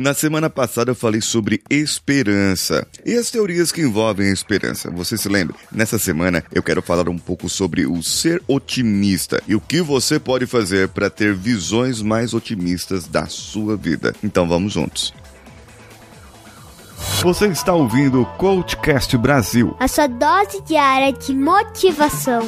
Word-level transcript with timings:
Na 0.00 0.14
semana 0.14 0.48
passada 0.48 0.92
eu 0.92 0.94
falei 0.94 1.20
sobre 1.20 1.62
esperança 1.68 2.86
e 3.04 3.18
as 3.18 3.30
teorias 3.30 3.70
que 3.70 3.82
envolvem 3.82 4.30
a 4.30 4.32
esperança. 4.32 4.90
Você 4.90 5.18
se 5.18 5.28
lembra? 5.28 5.54
Nessa 5.70 5.98
semana 5.98 6.42
eu 6.54 6.62
quero 6.62 6.80
falar 6.80 7.06
um 7.10 7.18
pouco 7.18 7.50
sobre 7.50 7.84
o 7.84 8.02
ser 8.02 8.42
otimista 8.48 9.42
e 9.46 9.54
o 9.54 9.60
que 9.60 9.82
você 9.82 10.18
pode 10.18 10.46
fazer 10.46 10.88
para 10.88 11.10
ter 11.10 11.34
visões 11.34 12.00
mais 12.00 12.32
otimistas 12.32 13.06
da 13.06 13.26
sua 13.26 13.76
vida. 13.76 14.14
Então 14.24 14.48
vamos 14.48 14.72
juntos. 14.72 15.12
Você 17.20 17.48
está 17.48 17.74
ouvindo 17.74 18.22
o 18.22 18.26
Coachcast 18.38 19.14
Brasil 19.18 19.76
a 19.78 19.86
sua 19.86 20.06
dose 20.06 20.62
diária 20.62 21.12
de 21.12 21.34
motivação. 21.34 22.40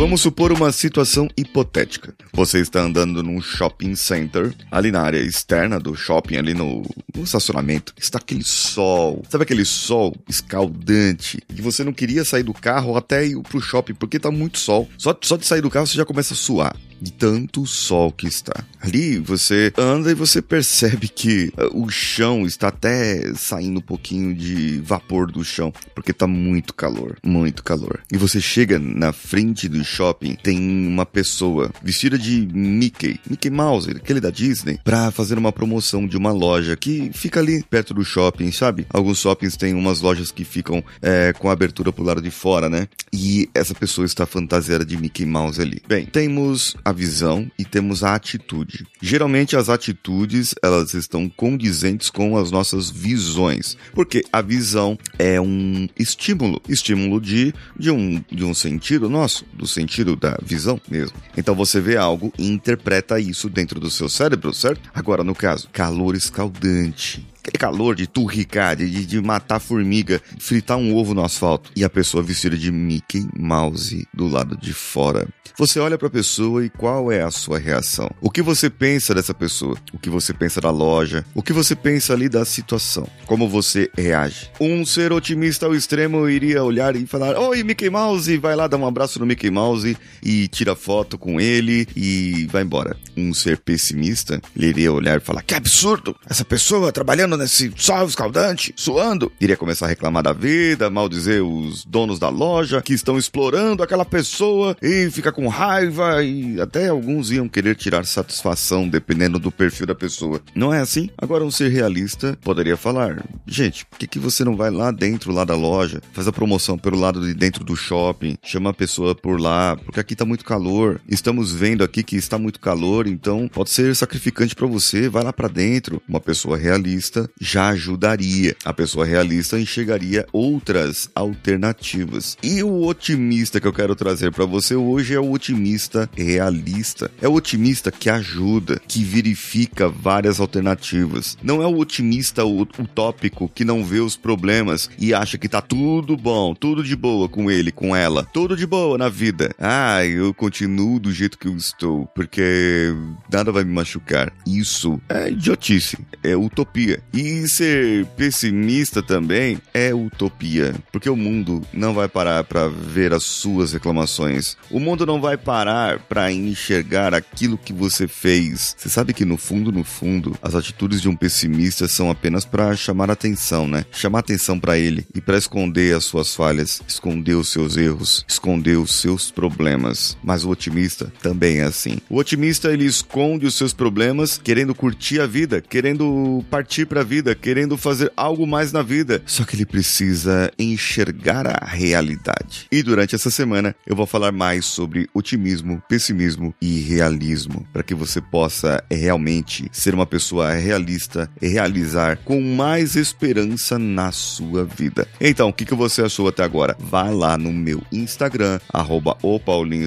Vamos 0.00 0.22
supor 0.22 0.50
uma 0.50 0.72
situação 0.72 1.28
hipotética. 1.36 2.14
Você 2.32 2.58
está 2.58 2.80
andando 2.80 3.22
num 3.22 3.38
shopping 3.38 3.94
center, 3.94 4.54
ali 4.70 4.90
na 4.90 5.02
área 5.02 5.18
externa 5.18 5.78
do 5.78 5.94
shopping, 5.94 6.38
ali 6.38 6.54
no, 6.54 6.82
no 7.14 7.24
estacionamento, 7.24 7.94
está 7.96 8.18
aquele 8.18 8.44
sol. 8.44 9.22
Sabe 9.28 9.44
aquele 9.44 9.64
sol 9.64 10.14
escaldante? 10.28 11.42
Que 11.48 11.62
você 11.62 11.84
não 11.84 11.92
queria 11.92 12.24
sair 12.24 12.42
do 12.42 12.54
carro 12.54 12.96
até 12.96 13.26
ir 13.26 13.40
pro 13.42 13.60
shopping 13.60 13.94
porque 13.94 14.18
tá 14.18 14.30
muito 14.30 14.58
sol. 14.58 14.88
Só, 14.98 15.16
só 15.20 15.36
de 15.36 15.46
sair 15.46 15.60
do 15.60 15.70
carro 15.70 15.86
você 15.86 15.96
já 15.96 16.04
começa 16.04 16.34
a 16.34 16.36
suar 16.36 16.76
de 17.00 17.12
tanto 17.12 17.64
sol 17.66 18.12
que 18.12 18.26
está. 18.26 18.64
Ali 18.80 19.18
você 19.18 19.72
anda 19.76 20.10
e 20.10 20.14
você 20.14 20.42
percebe 20.42 21.08
que 21.08 21.52
uh, 21.56 21.82
o 21.82 21.88
chão 21.88 22.46
está 22.46 22.68
até 22.68 23.32
saindo 23.34 23.78
um 23.78 23.82
pouquinho 23.82 24.34
de 24.34 24.78
vapor 24.80 25.30
do 25.30 25.42
chão, 25.44 25.72
porque 25.94 26.12
tá 26.12 26.26
muito 26.26 26.74
calor, 26.74 27.16
muito 27.24 27.64
calor. 27.64 28.00
E 28.12 28.16
você 28.16 28.40
chega 28.40 28.78
na 28.78 29.12
frente 29.12 29.68
do 29.68 29.82
shopping, 29.82 30.34
tem 30.34 30.58
uma 30.58 31.06
pessoa 31.06 31.70
vestida 31.82 32.18
de 32.18 32.46
Mickey, 32.52 33.18
Mickey 33.28 33.50
Mouse, 33.50 33.90
aquele 33.90 34.20
da 34.20 34.30
Disney, 34.30 34.78
para 34.84 35.10
fazer 35.10 35.38
uma 35.38 35.52
promoção 35.52 36.06
de 36.06 36.16
uma 36.16 36.32
loja 36.32 36.76
que 36.76 36.99
fica 37.12 37.40
ali 37.40 37.62
perto 37.62 37.94
do 37.94 38.04
shopping, 38.04 38.52
sabe? 38.52 38.86
Alguns 38.90 39.18
shoppings 39.18 39.56
têm 39.56 39.74
umas 39.74 40.00
lojas 40.00 40.30
que 40.30 40.44
ficam 40.44 40.82
é, 41.00 41.32
com 41.32 41.48
a 41.48 41.52
abertura 41.52 41.92
pro 41.92 42.04
lado 42.04 42.20
de 42.20 42.30
fora, 42.30 42.68
né? 42.68 42.88
E 43.12 43.48
essa 43.54 43.74
pessoa 43.74 44.04
está 44.04 44.26
fantasiada 44.26 44.84
de 44.84 44.96
Mickey 44.96 45.24
Mouse 45.24 45.60
ali. 45.60 45.80
Bem, 45.88 46.06
temos 46.06 46.76
a 46.84 46.92
visão 46.92 47.50
e 47.58 47.64
temos 47.64 48.04
a 48.04 48.14
atitude. 48.14 48.86
Geralmente 49.00 49.56
as 49.56 49.68
atitudes, 49.68 50.54
elas 50.62 50.94
estão 50.94 51.28
condizentes 51.28 52.10
com 52.10 52.36
as 52.36 52.50
nossas 52.50 52.90
visões, 52.90 53.76
porque 53.92 54.24
a 54.32 54.42
visão 54.42 54.98
é 55.18 55.40
um 55.40 55.88
estímulo, 55.98 56.60
estímulo 56.68 57.20
de, 57.20 57.54
de, 57.78 57.90
um, 57.90 58.22
de 58.30 58.44
um 58.44 58.54
sentido 58.54 59.08
nosso, 59.08 59.44
do 59.52 59.66
sentido 59.66 60.16
da 60.16 60.36
visão 60.42 60.80
mesmo. 60.90 61.16
Então 61.36 61.54
você 61.54 61.80
vê 61.80 61.96
algo 61.96 62.32
e 62.38 62.46
interpreta 62.46 63.18
isso 63.18 63.48
dentro 63.48 63.80
do 63.80 63.90
seu 63.90 64.08
cérebro, 64.08 64.52
certo? 64.52 64.90
Agora, 64.94 65.24
no 65.24 65.34
caso, 65.34 65.68
calor 65.72 66.14
escaldante 66.14 66.89
and 66.90 66.96
cheat. 66.96 67.39
Calor 67.50 67.94
de 67.94 68.06
turricar, 68.06 68.76
de, 68.76 69.06
de 69.06 69.20
matar 69.20 69.60
formiga, 69.60 70.20
fritar 70.38 70.76
um 70.76 70.94
ovo 70.94 71.14
no 71.14 71.24
asfalto 71.24 71.70
e 71.76 71.84
a 71.84 71.90
pessoa 71.90 72.22
vestida 72.22 72.56
de 72.56 72.70
Mickey 72.70 73.26
Mouse 73.36 74.06
do 74.12 74.28
lado 74.28 74.56
de 74.56 74.72
fora. 74.72 75.28
Você 75.60 75.78
olha 75.78 75.98
para 75.98 76.08
a 76.08 76.10
pessoa 76.10 76.64
e 76.64 76.70
qual 76.70 77.12
é 77.12 77.22
a 77.22 77.30
sua 77.30 77.58
reação? 77.58 78.10
O 78.20 78.30
que 78.30 78.40
você 78.40 78.70
pensa 78.70 79.14
dessa 79.14 79.34
pessoa? 79.34 79.76
O 79.92 79.98
que 79.98 80.08
você 80.08 80.32
pensa 80.32 80.60
da 80.60 80.70
loja? 80.70 81.24
O 81.34 81.42
que 81.42 81.52
você 81.52 81.76
pensa 81.76 82.14
ali 82.14 82.30
da 82.30 82.44
situação? 82.46 83.06
Como 83.26 83.46
você 83.46 83.90
reage? 83.94 84.50
Um 84.58 84.86
ser 84.86 85.12
otimista 85.12 85.66
ao 85.66 85.74
extremo 85.74 86.28
iria 86.28 86.64
olhar 86.64 86.96
e 86.96 87.04
falar: 87.06 87.38
Oi, 87.38 87.62
Mickey 87.62 87.90
Mouse! 87.90 88.38
Vai 88.38 88.56
lá 88.56 88.66
dar 88.66 88.78
um 88.78 88.86
abraço 88.86 89.18
no 89.18 89.26
Mickey 89.26 89.50
Mouse 89.50 89.96
e 90.22 90.48
tira 90.48 90.74
foto 90.74 91.18
com 91.18 91.38
ele 91.38 91.86
e 91.94 92.46
vai 92.50 92.62
embora. 92.62 92.96
Um 93.14 93.34
ser 93.34 93.58
pessimista, 93.58 94.40
iria 94.56 94.90
olhar 94.90 95.18
e 95.18 95.20
falar: 95.20 95.42
Que 95.42 95.54
absurdo! 95.54 96.16
Essa 96.26 96.44
pessoa 96.44 96.90
trabalhando 96.90 97.36
nesse 97.40 97.72
sol 97.76 98.06
escaldante, 98.06 98.72
suando. 98.76 99.32
Iria 99.40 99.56
começar 99.56 99.86
a 99.86 99.88
reclamar 99.88 100.22
da 100.22 100.32
vida, 100.32 100.90
maldizer 100.90 101.42
os 101.42 101.84
donos 101.84 102.18
da 102.18 102.28
loja 102.28 102.82
que 102.82 102.92
estão 102.92 103.18
explorando 103.18 103.82
aquela 103.82 104.04
pessoa 104.04 104.76
e 104.80 105.10
fica 105.10 105.32
com 105.32 105.48
raiva 105.48 106.22
e 106.22 106.60
até 106.60 106.88
alguns 106.88 107.30
iam 107.30 107.48
querer 107.48 107.74
tirar 107.74 108.04
satisfação 108.04 108.88
dependendo 108.88 109.38
do 109.38 109.50
perfil 109.50 109.86
da 109.86 109.94
pessoa. 109.94 110.40
Não 110.54 110.72
é 110.72 110.80
assim? 110.80 111.10
Agora 111.16 111.44
um 111.44 111.50
ser 111.50 111.70
realista 111.70 112.38
poderia 112.42 112.76
falar: 112.76 113.24
gente, 113.46 113.86
por 113.86 113.98
que, 113.98 114.06
que 114.06 114.18
você 114.18 114.44
não 114.44 114.56
vai 114.56 114.70
lá 114.70 114.90
dentro 114.90 115.32
lá 115.32 115.44
da 115.44 115.56
loja, 115.56 116.02
faz 116.12 116.28
a 116.28 116.32
promoção 116.32 116.76
pelo 116.76 116.98
lado 116.98 117.24
de 117.26 117.34
dentro 117.34 117.64
do 117.64 117.74
shopping, 117.74 118.36
chama 118.42 118.70
a 118.70 118.74
pessoa 118.74 119.14
por 119.14 119.40
lá, 119.40 119.76
porque 119.76 120.00
aqui 120.00 120.14
tá 120.14 120.24
muito 120.24 120.44
calor. 120.44 121.00
Estamos 121.08 121.52
vendo 121.52 121.82
aqui 121.82 122.02
que 122.02 122.16
está 122.16 122.38
muito 122.38 122.60
calor, 122.60 123.06
então 123.06 123.48
pode 123.48 123.70
ser 123.70 123.94
sacrificante 123.96 124.54
para 124.54 124.66
você, 124.66 125.08
vai 125.08 125.24
lá 125.24 125.32
para 125.32 125.48
dentro. 125.48 126.02
Uma 126.08 126.20
pessoa 126.20 126.56
realista 126.56 127.19
já 127.40 127.68
ajudaria. 127.68 128.56
A 128.64 128.72
pessoa 128.72 129.04
realista 129.04 129.58
enxergaria 129.58 130.26
outras 130.32 131.10
alternativas. 131.14 132.36
E 132.42 132.62
o 132.62 132.86
otimista 132.86 133.60
que 133.60 133.66
eu 133.66 133.72
quero 133.72 133.94
trazer 133.94 134.32
para 134.32 134.44
você 134.44 134.74
hoje 134.74 135.14
é 135.14 135.20
o 135.20 135.32
otimista 135.32 136.08
realista. 136.16 137.10
É 137.20 137.28
o 137.28 137.34
otimista 137.34 137.90
que 137.90 138.08
ajuda, 138.08 138.80
que 138.86 139.02
verifica 139.02 139.88
várias 139.88 140.40
alternativas. 140.40 141.36
Não 141.42 141.62
é 141.62 141.66
o 141.66 141.78
otimista 141.78 142.44
utópico 142.44 143.50
que 143.54 143.64
não 143.64 143.84
vê 143.84 144.00
os 144.00 144.16
problemas 144.16 144.90
e 144.98 145.14
acha 145.14 145.38
que 145.38 145.48
tá 145.48 145.60
tudo 145.60 146.16
bom, 146.16 146.54
tudo 146.54 146.82
de 146.82 146.96
boa 146.96 147.28
com 147.28 147.50
ele, 147.50 147.72
com 147.72 147.94
ela, 147.94 148.24
tudo 148.32 148.56
de 148.56 148.66
boa 148.66 148.96
na 148.98 149.08
vida. 149.08 149.54
Ah, 149.58 150.04
eu 150.04 150.32
continuo 150.34 150.98
do 150.98 151.12
jeito 151.12 151.38
que 151.38 151.48
eu 151.48 151.56
estou, 151.56 152.06
porque 152.14 152.94
nada 153.32 153.52
vai 153.52 153.64
me 153.64 153.72
machucar. 153.72 154.32
Isso 154.46 155.00
é 155.08 155.30
idiotice, 155.30 155.98
é 156.22 156.36
utopia. 156.36 157.02
E 157.12 157.48
ser 157.48 158.06
pessimista 158.16 159.02
também 159.02 159.58
é 159.74 159.92
utopia, 159.92 160.74
porque 160.92 161.10
o 161.10 161.16
mundo 161.16 161.62
não 161.72 161.92
vai 161.92 162.08
parar 162.08 162.44
para 162.44 162.68
ver 162.68 163.12
as 163.12 163.24
suas 163.24 163.72
reclamações. 163.72 164.56
O 164.70 164.78
mundo 164.78 165.04
não 165.04 165.20
vai 165.20 165.36
parar 165.36 165.98
para 165.98 166.30
enxergar 166.30 167.12
aquilo 167.14 167.58
que 167.58 167.72
você 167.72 168.06
fez. 168.06 168.76
Você 168.78 168.88
sabe 168.88 169.12
que 169.12 169.24
no 169.24 169.36
fundo, 169.36 169.72
no 169.72 169.82
fundo, 169.82 170.36
as 170.40 170.54
atitudes 170.54 171.00
de 171.00 171.08
um 171.08 171.16
pessimista 171.16 171.88
são 171.88 172.10
apenas 172.10 172.44
para 172.44 172.76
chamar 172.76 173.10
atenção, 173.10 173.66
né? 173.66 173.84
Chamar 173.90 174.20
atenção 174.20 174.58
para 174.58 174.78
ele 174.78 175.06
e 175.14 175.20
para 175.20 175.38
esconder 175.38 175.96
as 175.96 176.04
suas 176.04 176.34
falhas, 176.34 176.80
esconder 176.86 177.34
os 177.34 177.48
seus 177.48 177.76
erros, 177.76 178.24
esconder 178.28 178.78
os 178.78 179.00
seus 179.00 179.30
problemas. 179.30 180.16
Mas 180.22 180.44
o 180.44 180.50
otimista 180.50 181.12
também 181.20 181.58
é 181.58 181.64
assim. 181.64 181.98
O 182.08 182.18
otimista 182.18 182.72
ele 182.72 182.84
esconde 182.84 183.46
os 183.46 183.54
seus 183.54 183.72
problemas, 183.72 184.38
querendo 184.38 184.74
curtir 184.74 185.20
a 185.20 185.26
vida, 185.26 185.60
querendo 185.60 186.44
partir 186.50 186.86
para 186.86 186.99
vida, 187.02 187.34
querendo 187.34 187.76
fazer 187.76 188.12
algo 188.16 188.46
mais 188.46 188.72
na 188.72 188.82
vida. 188.82 189.22
Só 189.26 189.44
que 189.44 189.56
ele 189.56 189.66
precisa 189.66 190.50
enxergar 190.58 191.46
a 191.46 191.64
realidade. 191.64 192.66
E 192.70 192.82
durante 192.82 193.14
essa 193.14 193.30
semana 193.30 193.74
eu 193.86 193.96
vou 193.96 194.06
falar 194.06 194.32
mais 194.32 194.66
sobre 194.66 195.08
otimismo, 195.14 195.82
pessimismo 195.88 196.54
e 196.60 196.80
realismo, 196.80 197.66
para 197.72 197.82
que 197.82 197.94
você 197.94 198.20
possa 198.20 198.82
realmente 198.90 199.68
ser 199.72 199.94
uma 199.94 200.06
pessoa 200.06 200.52
realista 200.52 201.30
e 201.40 201.48
realizar 201.48 202.18
com 202.24 202.40
mais 202.40 202.96
esperança 202.96 203.78
na 203.78 204.12
sua 204.12 204.64
vida. 204.64 205.06
Então, 205.20 205.48
o 205.48 205.52
que, 205.52 205.64
que 205.64 205.74
você 205.74 206.02
achou 206.02 206.28
até 206.28 206.42
agora? 206.42 206.76
Vai 206.78 207.12
lá 207.12 207.36
no 207.36 207.52
meu 207.52 207.82
Instagram, 207.92 208.58
arroba 208.72 209.16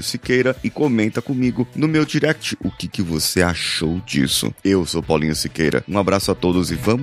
Siqueira, 0.01 0.55
e 0.63 0.69
comenta 0.69 1.21
comigo 1.21 1.67
no 1.75 1.87
meu 1.87 2.05
direct 2.05 2.57
o 2.63 2.71
que, 2.71 2.87
que 2.87 3.01
você 3.01 3.41
achou 3.41 4.01
disso. 4.05 4.53
Eu 4.63 4.85
sou 4.85 5.01
Paulinho 5.01 5.35
Siqueira. 5.35 5.83
Um 5.87 5.97
abraço 5.97 6.31
a 6.31 6.35
todos 6.35 6.71
e 6.71 6.75
vamos 6.75 7.02